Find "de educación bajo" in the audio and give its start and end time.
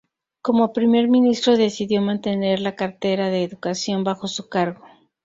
3.29-4.27